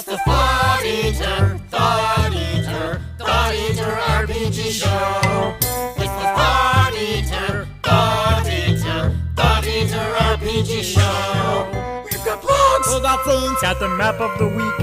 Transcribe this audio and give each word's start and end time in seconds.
It's 0.00 0.08
the 0.08 0.16
Thought 0.16 0.82
Eater, 0.82 1.60
Thought 1.68 2.32
Eater, 2.32 3.02
Thought 3.18 3.54
Eater 3.54 3.92
RPG 4.16 4.70
Show. 4.72 5.54
It's 6.00 6.16
the 6.16 6.28
Thought 6.40 6.94
Eater, 6.96 7.68
Thought 7.82 8.46
Eater, 8.48 9.14
Thought 9.36 9.66
Eater 9.66 10.06
RPG 10.32 10.80
Show. 10.80 11.68
We've 12.04 12.24
got 12.24 12.40
blogs. 12.40 12.94
We 12.94 13.02
got 13.02 13.22
things. 13.26 13.60
Got 13.60 13.78
the 13.78 13.90
map 13.90 14.18
of 14.22 14.38
the 14.38 14.48
week. 14.48 14.80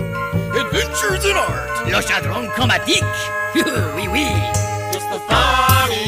Adventures 0.54 1.26
in 1.26 1.36
art. 1.36 1.88
Le 1.88 2.00
chaudron 2.00 2.48
chromatique. 2.54 3.02
oui, 3.96 4.08
oui. 4.14 4.30
It's 4.94 5.04
the 5.10 5.18
Thought 5.18 5.90
Eater, 5.90 6.07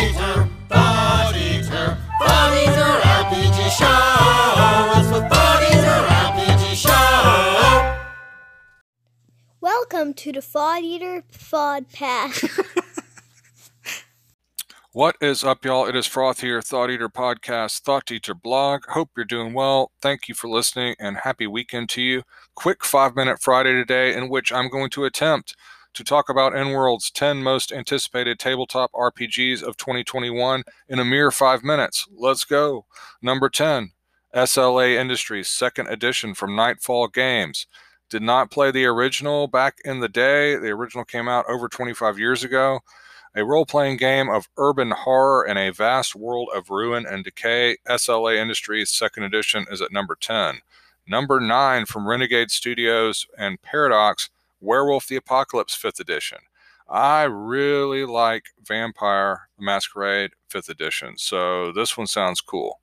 to 10.19 10.33
the 10.33 10.41
Thought 10.41 10.83
Eater 10.83 11.23
Thought 11.31 11.93
Pass. 11.93 12.45
What 14.91 15.15
is 15.21 15.45
up, 15.45 15.63
y'all? 15.63 15.85
It 15.85 15.95
is 15.95 16.07
Froth 16.07 16.41
here, 16.41 16.61
Thought 16.61 16.89
Eater 16.89 17.07
Podcast, 17.07 17.81
Thought 17.81 18.11
Eater 18.11 18.33
blog. 18.33 18.81
Hope 18.89 19.11
you're 19.15 19.23
doing 19.23 19.53
well. 19.53 19.91
Thank 20.01 20.27
you 20.27 20.35
for 20.35 20.49
listening 20.49 20.95
and 20.99 21.15
happy 21.15 21.47
weekend 21.47 21.87
to 21.89 22.01
you. 22.01 22.23
Quick 22.55 22.83
five 22.83 23.15
minute 23.15 23.41
Friday 23.41 23.71
today, 23.71 24.13
in 24.13 24.27
which 24.27 24.51
I'm 24.51 24.67
going 24.67 24.89
to 24.89 25.05
attempt 25.05 25.55
to 25.93 26.03
talk 26.03 26.27
about 26.27 26.53
EN 26.53 26.71
World's 26.71 27.11
10 27.11 27.41
most 27.41 27.71
anticipated 27.71 28.39
tabletop 28.39 28.91
RPGs 28.91 29.63
of 29.63 29.77
2021 29.77 30.63
in 30.89 30.99
a 30.99 31.05
mere 31.05 31.31
five 31.31 31.63
minutes. 31.63 32.07
Let's 32.11 32.43
go. 32.43 32.85
Number 33.21 33.47
10, 33.47 33.91
SLA 34.35 34.99
Industries, 34.99 35.47
second 35.47 35.87
edition 35.87 36.33
from 36.33 36.57
Nightfall 36.57 37.07
Games. 37.07 37.67
Did 38.09 38.23
not 38.23 38.51
play 38.51 38.71
the 38.71 38.85
original 38.85 39.47
back 39.47 39.77
in 39.85 39.99
the 39.99 40.09
day. 40.09 40.55
The 40.55 40.69
original 40.69 41.05
came 41.05 41.27
out 41.27 41.45
over 41.47 41.67
25 41.67 42.17
years 42.17 42.43
ago 42.43 42.79
a 43.35 43.45
role 43.45 43.65
playing 43.65 43.97
game 43.97 44.29
of 44.29 44.49
urban 44.57 44.91
horror 44.91 45.45
in 45.45 45.57
a 45.57 45.69
vast 45.69 46.15
world 46.15 46.49
of 46.53 46.69
ruin 46.69 47.05
and 47.05 47.23
decay. 47.23 47.77
SLA 47.87 48.37
Industries 48.37 48.89
second 48.89 49.23
edition 49.23 49.65
is 49.71 49.81
at 49.81 49.91
number 49.91 50.15
10. 50.19 50.59
Number 51.07 51.39
9 51.39 51.85
from 51.85 52.07
Renegade 52.07 52.51
Studios 52.51 53.27
and 53.37 53.61
Paradox 53.61 54.29
Werewolf 54.61 55.07
the 55.07 55.15
Apocalypse 55.15 55.75
fifth 55.75 55.99
edition. 55.99 56.39
I 56.89 57.23
really 57.23 58.03
like 58.03 58.45
Vampire 58.63 59.49
Masquerade 59.59 60.31
fifth 60.49 60.69
edition, 60.69 61.17
so 61.17 61.71
this 61.71 61.97
one 61.97 62.07
sounds 62.07 62.41
cool. 62.41 62.79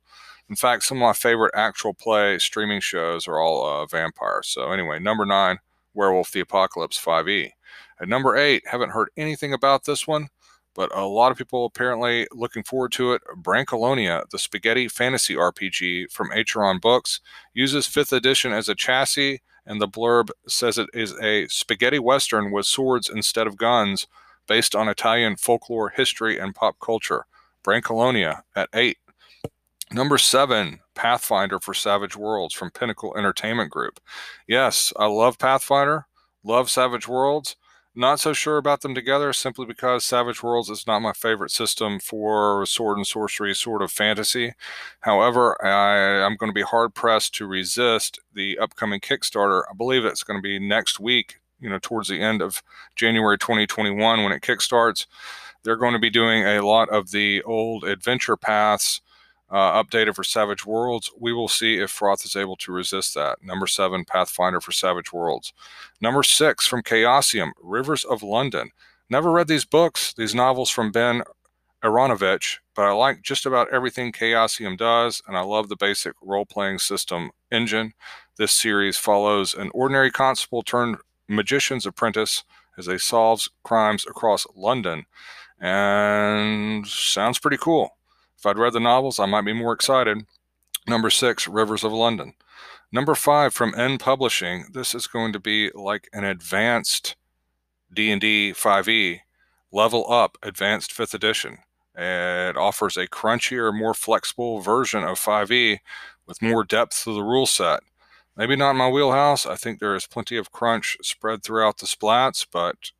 In 0.49 0.55
fact, 0.55 0.83
some 0.83 0.97
of 0.97 1.01
my 1.01 1.13
favorite 1.13 1.53
actual 1.55 1.93
play 1.93 2.37
streaming 2.39 2.79
shows 2.79 3.27
are 3.27 3.39
all 3.39 3.65
uh. 3.65 4.41
So, 4.43 4.71
anyway, 4.71 4.99
number 4.99 5.25
9 5.25 5.59
Werewolf 5.93 6.31
the 6.31 6.39
Apocalypse 6.39 7.03
5e. 7.03 7.51
At 7.99 8.07
number 8.07 8.35
8, 8.35 8.63
haven't 8.67 8.91
heard 8.91 9.09
anything 9.17 9.53
about 9.53 9.85
this 9.85 10.07
one 10.07 10.29
but 10.77 10.95
a 10.95 11.05
lot 11.05 11.31
of 11.31 11.37
people 11.39 11.65
apparently 11.65 12.27
looking 12.31 12.61
forward 12.63 12.91
to 12.91 13.11
it. 13.13 13.23
Brancalonia, 13.41 14.29
the 14.29 14.37
spaghetti 14.37 14.87
fantasy 14.87 15.33
RPG 15.33 16.11
from 16.11 16.31
Acheron 16.31 16.77
Books, 16.77 17.19
uses 17.51 17.87
5th 17.87 18.13
edition 18.13 18.53
as 18.53 18.69
a 18.69 18.75
chassis, 18.75 19.41
and 19.65 19.81
the 19.81 19.87
blurb 19.87 20.29
says 20.47 20.77
it 20.77 20.87
is 20.93 21.19
a 21.19 21.47
spaghetti 21.47 21.97
western 21.97 22.51
with 22.51 22.67
swords 22.67 23.09
instead 23.09 23.47
of 23.47 23.57
guns, 23.57 24.05
based 24.47 24.75
on 24.75 24.87
Italian 24.87 25.35
folklore, 25.35 25.89
history, 25.89 26.37
and 26.37 26.53
pop 26.53 26.75
culture. 26.79 27.25
Brancalonia 27.65 28.43
at 28.55 28.69
8. 28.71 28.97
Number 29.91 30.17
7, 30.17 30.81
Pathfinder 30.95 31.59
for 31.61 31.73
Savage 31.73 32.17
Worlds 32.17 32.53
from 32.53 32.71
Pinnacle 32.71 33.15
Entertainment 33.15 33.71
Group. 33.71 34.01
Yes, 34.45 34.91
I 34.97 35.05
love 35.05 35.39
Pathfinder, 35.39 36.07
love 36.43 36.69
Savage 36.69 37.07
Worlds. 37.07 37.55
Not 37.95 38.19
so 38.19 38.33
sure 38.33 38.57
about 38.57 38.81
them 38.81 38.93
together 38.93 39.31
simply 39.33 39.65
because 39.65 40.03
Savage 40.03 40.43
Worlds 40.43 40.69
is 40.69 40.85
not 40.85 40.99
my 40.99 41.13
favorite 41.13 41.51
system 41.51 41.99
for 41.99 42.63
sword 42.65 42.97
and 42.97 43.07
sorcery 43.07 43.55
sort 43.55 43.81
of 43.81 43.91
fantasy. 43.91 44.53
However, 44.99 45.57
I, 45.65 46.23
am 46.23 46.35
going 46.35 46.51
to 46.51 46.53
be 46.53 46.61
hard 46.61 46.93
pressed 46.93 47.33
to 47.35 47.47
resist 47.47 48.19
the 48.33 48.59
upcoming 48.59 48.99
Kickstarter. 48.99 49.63
I 49.71 49.73
believe 49.73 50.05
it's 50.05 50.23
going 50.23 50.37
to 50.37 50.43
be 50.43 50.59
next 50.59 50.99
week, 50.99 51.39
you 51.59 51.69
know, 51.69 51.79
towards 51.81 52.09
the 52.09 52.21
end 52.21 52.41
of 52.41 52.61
January 52.95 53.37
2021 53.37 54.21
when 54.21 54.31
it 54.33 54.43
kickstarts. 54.43 55.07
They're 55.63 55.75
going 55.75 55.93
to 55.93 55.99
be 55.99 56.11
doing 56.11 56.45
a 56.45 56.61
lot 56.61 56.89
of 56.89 57.09
the 57.11 57.41
old 57.43 57.83
adventure 57.83 58.37
paths 58.37 59.01
uh, 59.49 59.81
updated 59.81 60.15
for 60.15 60.23
Savage 60.23 60.65
Worlds. 60.65 61.11
We 61.17 61.33
will 61.33 61.47
see 61.47 61.77
if 61.77 61.91
Froth 61.91 62.25
is 62.25 62.35
able 62.35 62.55
to 62.57 62.71
resist 62.71 63.13
that. 63.15 63.41
Number 63.41 63.67
seven, 63.67 64.05
Pathfinder 64.05 64.61
for 64.61 64.71
Savage 64.71 65.13
Worlds. 65.13 65.53
Number 66.01 66.23
six 66.23 66.67
from 66.67 66.83
Chaosium, 66.83 67.51
Rivers 67.61 68.03
of 68.03 68.23
London. 68.23 68.71
Never 69.09 69.31
read 69.31 69.47
these 69.47 69.65
books, 69.65 70.13
these 70.13 70.35
novels 70.35 70.69
from 70.69 70.91
Ben 70.91 71.23
Aaronovitch, 71.83 72.57
but 72.75 72.83
I 72.83 72.91
like 72.91 73.21
just 73.21 73.45
about 73.45 73.71
everything 73.71 74.11
Chaosium 74.11 74.77
does, 74.77 75.21
and 75.27 75.37
I 75.37 75.41
love 75.41 75.69
the 75.69 75.75
basic 75.77 76.13
role 76.21 76.45
playing 76.45 76.79
system 76.79 77.31
engine. 77.51 77.93
This 78.37 78.51
series 78.51 78.97
follows 78.97 79.53
an 79.53 79.71
ordinary 79.73 80.11
constable 80.11 80.63
turned 80.63 80.97
magician's 81.27 81.85
apprentice 81.85 82.43
as 82.77 82.87
he 82.87 82.97
solves 82.97 83.49
crimes 83.63 84.05
across 84.07 84.45
London. 84.55 85.05
And 85.59 86.85
sounds 86.85 87.39
pretty 87.39 87.57
cool. 87.57 87.96
If 88.37 88.45
I'd 88.45 88.57
read 88.57 88.73
the 88.73 88.79
novels, 88.79 89.19
I 89.19 89.25
might 89.25 89.45
be 89.45 89.53
more 89.53 89.73
excited. 89.73 90.25
Number 90.87 91.09
six, 91.09 91.47
Rivers 91.47 91.83
of 91.83 91.91
London. 91.91 92.33
Number 92.91 93.15
five 93.15 93.53
from 93.53 93.75
EN 93.75 93.97
Publishing. 93.97 94.65
This 94.73 94.95
is 94.95 95.07
going 95.07 95.33
to 95.33 95.39
be 95.39 95.71
like 95.73 96.09
an 96.13 96.23
advanced 96.23 97.15
D&D 97.93 98.53
5e, 98.53 99.19
level 99.71 100.11
up, 100.11 100.37
advanced 100.41 100.93
fifth 100.93 101.13
edition. 101.13 101.57
It 101.95 102.55
offers 102.55 102.95
a 102.95 103.07
crunchier, 103.07 103.77
more 103.77 103.93
flexible 103.93 104.61
version 104.61 105.03
of 105.03 105.19
5e 105.19 105.79
with 106.27 106.41
more 106.41 106.63
depth 106.63 107.03
to 107.03 107.13
the 107.13 107.23
rule 107.23 107.47
set. 107.47 107.81
Maybe 108.35 108.55
not 108.55 108.71
in 108.71 108.77
my 108.77 108.89
wheelhouse. 108.89 109.47
I 109.47 109.55
think 109.55 109.79
there 109.79 109.95
is 109.95 110.05
plenty 110.05 110.37
of 110.37 110.51
crunch 110.51 110.95
spread 111.01 111.41
throughout 111.41 111.79
the 111.79 111.87
splats, 111.87 112.45
but 112.49 112.91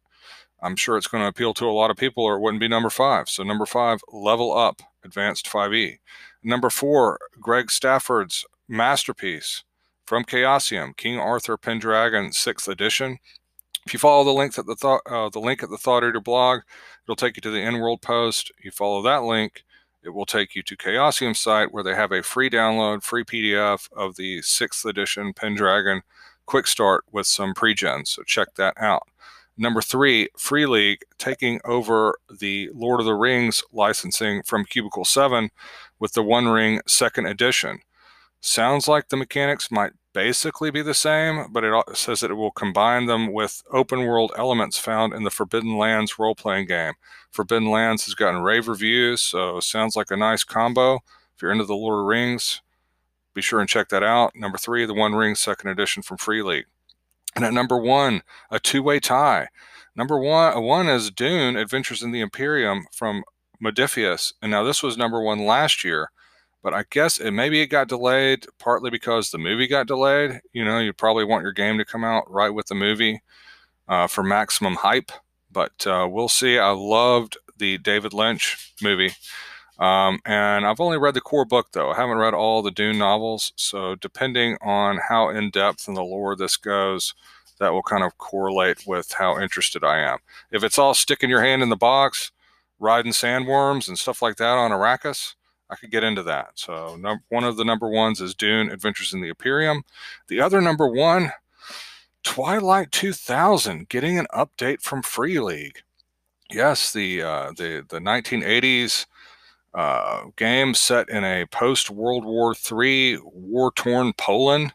I'm 0.62 0.76
sure 0.76 0.98
it's 0.98 1.08
going 1.08 1.24
to 1.24 1.28
appeal 1.28 1.54
to 1.56 1.66
a 1.66 1.72
lot 1.72 1.92
of 1.92 1.98
people, 1.98 2.24
or 2.24 2.36
it 2.36 2.42
wouldn't 2.42 2.62
be 2.62 2.68
number 2.68 2.90
five. 2.90 3.30
So, 3.30 3.44
number 3.44 3.66
five, 3.66 4.02
level 4.12 4.56
up, 4.56 4.82
Advanced 5.04 5.48
5e. 5.48 6.00
Number 6.44 6.70
four, 6.70 7.20
Greg 7.40 7.70
Stafford's 7.72 8.46
masterpiece 8.68 9.64
from 10.06 10.24
Chaosium, 10.24 10.96
King 10.96 11.20
Arthur 11.20 11.58
Pendragon, 11.58 12.32
sixth 12.32 12.68
edition. 12.68 13.20
If 13.86 13.94
you 13.94 14.00
follow 14.00 14.24
the 14.24 14.34
link 14.34 14.58
at 14.58 14.66
the 14.66 14.76
thought, 14.76 15.02
uh, 15.06 15.30
the 15.30 15.40
link 15.40 15.64
at 15.64 15.70
the 15.70 15.78
Thought 15.78 16.04
Eater 16.04 16.20
blog, 16.20 16.62
it'll 17.06 17.16
take 17.16 17.38
you 17.38 17.42
to 17.42 17.52
the 17.52 17.62
EN 17.62 17.80
World 17.80 18.02
post. 18.02 18.52
You 18.62 18.72
follow 18.72 19.02
that 19.02 19.24
link, 19.24 19.64
it 20.04 20.14
will 20.14 20.26
take 20.26 20.56
you 20.56 20.64
to 20.64 20.78
Chaosium 20.78 21.36
site 21.36 21.74
where 21.74 21.84
they 21.84 21.96
have 21.96 22.12
a 22.12 22.24
free 22.24 22.50
download, 22.50 23.04
free 23.04 23.24
PDF 23.24 23.90
of 23.92 24.16
the 24.16 24.42
sixth 24.42 24.86
edition 24.86 25.34
Pendragon 25.34 26.02
Quick 26.46 26.68
Start 26.68 27.04
with 27.12 27.28
some 27.28 27.54
pre-gens. 27.54 28.12
So 28.12 28.24
check 28.24 28.56
that 28.56 28.74
out. 28.78 29.10
Number 29.58 29.82
three, 29.82 30.30
Free 30.38 30.68
League 30.68 31.04
taking 31.18 31.60
over 31.66 32.20
the 32.30 32.70
Lord 32.74 33.00
of 33.00 33.08
the 33.08 33.16
Rings 33.16 33.64
licensing 33.72 34.44
from 34.44 34.66
Cubicle 34.66 35.06
7 35.06 35.50
with 36.00 36.14
the 36.14 36.22
One 36.22 36.48
Ring 36.48 36.82
second 36.86 37.26
edition. 37.26 37.80
Sounds 38.40 38.88
like 38.88 39.10
the 39.10 39.18
mechanics 39.18 39.72
might 39.72 39.94
basically 40.14 40.70
be 40.70 40.84
the 40.84 40.94
same, 40.94 41.48
but 41.52 41.64
it 41.64 41.98
says 41.98 42.20
that 42.20 42.30
it 42.30 42.36
will 42.36 42.52
combine 42.52 43.08
them 43.08 43.34
with 43.34 43.64
open 43.72 44.06
world 44.06 44.32
elements 44.38 44.78
found 44.78 45.14
in 45.14 45.24
the 45.24 45.32
Forbidden 45.32 45.76
Lands 45.76 46.20
role 46.20 46.36
playing 46.36 46.68
game. 46.68 46.94
Forbidden 47.32 47.72
Lands 47.72 48.06
has 48.06 48.14
gotten 48.14 48.44
rave 48.44 48.68
reviews, 48.68 49.22
so 49.22 49.60
sounds 49.60 49.96
like 49.96 50.12
a 50.12 50.18
nice 50.18 50.44
combo. 50.44 51.00
If 51.36 51.42
you're 51.42 51.52
into 51.52 51.66
the 51.66 51.76
Lord 51.76 51.96
of 51.96 52.00
the 52.00 52.10
Rings, 52.10 52.62
be 53.34 53.42
sure 53.42 53.60
and 53.60 53.70
check 53.70 53.90
that 53.90 54.04
out. 54.04 54.36
Number 54.36 54.58
three, 54.60 54.86
the 54.86 54.94
One 54.94 55.16
Ring 55.16 55.34
second 55.34 55.72
edition 55.72 56.04
from 56.04 56.18
Free 56.18 56.44
League. 56.44 56.66
And 57.38 57.46
at 57.46 57.54
number 57.54 57.78
one, 57.78 58.24
a 58.50 58.60
two-way 58.60 59.00
tie. 59.00 59.50
Number 59.96 60.18
one, 60.18 60.58
uh, 60.58 60.60
one 60.60 60.88
is 60.88 61.12
Dune: 61.12 61.56
Adventures 61.56 62.02
in 62.02 62.12
the 62.12 62.20
Imperium 62.20 62.88
from 62.92 63.24
Modiphius, 63.64 64.34
and 64.42 64.50
now 64.50 64.64
this 64.64 64.82
was 64.82 64.98
number 64.98 65.22
one 65.22 65.46
last 65.46 65.84
year, 65.84 66.10
but 66.64 66.74
I 66.74 66.86
guess 66.90 67.20
it 67.20 67.30
maybe 67.30 67.62
it 67.62 67.68
got 67.68 67.90
delayed 67.90 68.48
partly 68.58 68.90
because 68.90 69.30
the 69.30 69.38
movie 69.38 69.68
got 69.68 69.86
delayed. 69.86 70.42
You 70.52 70.66
know, 70.66 70.80
you 70.80 70.94
probably 70.94 71.26
want 71.26 71.44
your 71.44 71.54
game 71.54 71.78
to 71.78 71.86
come 71.86 72.04
out 72.04 72.24
right 72.28 72.50
with 72.50 72.66
the 72.66 72.76
movie 72.76 73.22
uh, 73.88 74.08
for 74.08 74.24
maximum 74.24 74.74
hype, 74.74 75.12
but 75.52 75.86
uh, 75.86 76.08
we'll 76.10 76.30
see. 76.30 76.58
I 76.58 76.72
loved 76.72 77.38
the 77.56 77.78
David 77.78 78.14
Lynch 78.14 78.74
movie. 78.82 79.12
Um, 79.80 80.20
and 80.26 80.66
I've 80.66 80.80
only 80.80 80.98
read 80.98 81.14
the 81.14 81.22
core 81.22 81.46
book, 81.46 81.68
though. 81.72 81.92
I 81.92 81.96
haven't 81.96 82.18
read 82.18 82.34
all 82.34 82.62
the 82.62 82.72
Dune 82.72 82.98
novels. 82.98 83.54
So, 83.56 83.96
depending 83.96 84.58
on 84.62 85.00
how 85.10 85.30
in 85.30 85.52
depth 85.52 85.88
in 85.88 85.94
the 85.94 86.04
lore 86.04 86.36
this 86.36 86.58
goes, 86.58 87.14
that 87.60 87.74
will 87.74 87.84
kind 87.84 88.04
of 88.04 88.18
correlate 88.18 88.86
with 88.88 89.14
how 89.14 89.40
interested 89.40 89.84
I 89.84 90.00
am. 90.00 90.20
If 90.52 90.64
it's 90.64 90.80
all 90.80 90.94
sticking 90.94 91.30
your 91.30 91.42
hand 91.44 91.62
in 91.62 91.70
the 91.70 91.76
box, 91.76 92.32
riding 92.80 93.12
sandworms 93.12 93.88
and 93.88 93.98
stuff 93.98 94.22
like 94.22 94.38
that 94.38 94.58
on 94.58 94.72
Arrakis, 94.72 95.36
I 95.70 95.76
could 95.76 95.92
get 95.92 96.04
into 96.04 96.24
that. 96.24 96.52
So, 96.56 96.96
num- 97.00 97.24
one 97.30 97.44
of 97.44 97.58
the 97.58 97.66
number 97.66 97.90
ones 97.90 98.20
is 98.20 98.34
Dune 98.34 98.72
Adventures 98.72 99.14
in 99.14 99.22
the 99.22 99.30
Imperium. 99.30 99.84
The 100.28 100.42
other 100.42 100.62
number 100.62 100.88
one, 100.88 101.34
Twilight 102.24 102.92
2000 102.92 103.90
getting 103.90 104.18
an 104.18 104.28
update 104.34 104.82
from 104.82 105.04
Free 105.04 105.40
League. 105.40 105.84
Yes, 106.50 106.94
the 106.94 107.22
uh, 107.22 107.52
the 107.52 107.86
the 107.88 108.00
1980s 108.00 109.06
uh, 109.74 110.26
game 110.36 110.74
set 110.74 111.10
in 111.10 111.24
a 111.24 111.46
post 111.48 111.90
World 111.90 112.26
War 112.26 112.56
III 112.72 113.20
war 113.24 113.72
torn 113.72 114.14
Poland. 114.14 114.74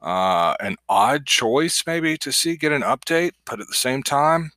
Uh, 0.00 0.56
an 0.58 0.76
odd 0.88 1.26
choice, 1.26 1.84
maybe, 1.86 2.16
to 2.18 2.32
see 2.32 2.56
get 2.56 2.72
an 2.72 2.82
update, 2.82 3.32
but 3.46 3.60
at 3.60 3.68
the 3.68 3.74
same 3.74 4.02
time, 4.02 4.50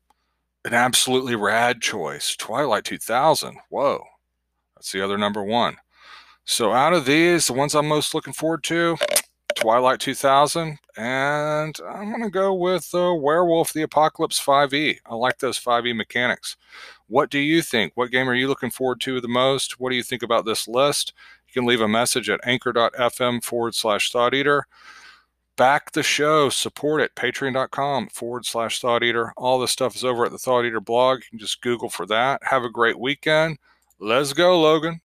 an 0.66 0.74
absolutely 0.74 1.36
rad 1.36 1.82
choice. 1.82 2.36
Twilight 2.36 2.84
2000. 2.84 3.58
Whoa. 3.70 4.04
That's 4.76 4.92
the 4.92 5.02
other 5.02 5.20
number 5.20 5.44
one. 5.44 5.78
So, 6.46 6.74
out 6.74 6.94
of 6.94 7.06
these, 7.06 7.48
the 7.48 7.54
ones 7.54 7.76
I'm 7.76 7.88
most 7.88 8.14
looking 8.16 8.34
forward 8.34 8.64
to, 8.66 8.98
Twilight 9.56 10.00
2000, 10.00 10.78
and 10.98 11.80
I'm 11.88 12.10
going 12.10 12.24
to 12.24 12.30
go 12.30 12.54
with 12.54 12.94
uh, 12.94 13.14
Werewolf 13.16 13.74
the 13.74 13.82
Apocalypse 13.82 14.40
5e. 14.44 15.00
I 15.06 15.16
like 15.16 15.40
those 15.40 15.58
5e 15.58 15.96
mechanics. 15.96 16.58
What 17.08 17.30
do 17.30 17.40
you 17.40 17.62
think? 17.62 17.94
What 17.96 18.12
game 18.12 18.30
are 18.30 18.36
you 18.36 18.48
looking 18.48 18.70
forward 18.70 19.02
to 19.02 19.22
the 19.22 19.28
most? 19.28 19.80
What 19.80 19.90
do 19.90 19.96
you 19.96 20.04
think 20.04 20.24
about 20.24 20.46
this 20.46 20.68
list? 20.68 21.14
You 21.48 21.54
can 21.54 21.68
leave 21.68 21.82
a 21.82 21.88
message 21.88 22.30
at 22.30 22.42
anchor.fm 22.44 23.44
forward 23.44 23.76
slash 23.76 24.12
thought 24.12 24.34
eater. 24.34 24.68
Back 25.58 25.94
the 25.94 26.04
show, 26.04 26.50
support 26.50 27.00
it, 27.00 27.16
patreon.com 27.16 28.10
forward 28.10 28.46
slash 28.46 28.82
thought 28.82 29.04
eater. 29.04 29.32
All 29.38 29.58
this 29.58 29.72
stuff 29.72 29.96
is 29.96 30.04
over 30.04 30.26
at 30.26 30.34
the 30.34 30.38
Thought 30.38 30.66
Eater 30.66 30.82
blog. 30.82 31.20
You 31.20 31.30
can 31.30 31.40
just 31.40 31.62
Google 31.62 31.90
for 31.90 32.06
that. 32.08 32.42
Have 32.44 32.64
a 32.64 32.70
great 32.70 33.00
weekend. 33.00 33.58
Let's 33.98 34.34
go, 34.34 34.60
Logan. 34.60 35.00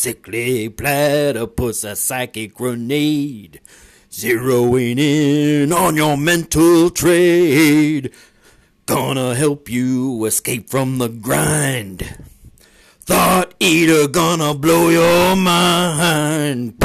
Sickly 0.00 0.68
platypus, 0.68 1.82
a 1.82 1.96
psychic 1.96 2.54
grenade. 2.54 3.60
Zeroing 4.08 4.96
in 4.96 5.72
on 5.72 5.96
your 5.96 6.16
mental 6.16 6.88
trade. 6.90 8.12
Gonna 8.86 9.34
help 9.34 9.68
you 9.68 10.24
escape 10.24 10.70
from 10.70 10.98
the 10.98 11.08
grind. 11.08 12.16
Thought 13.00 13.54
eater 13.58 14.06
gonna 14.06 14.54
blow 14.54 14.88
your 14.88 15.34
mind. 15.34 16.78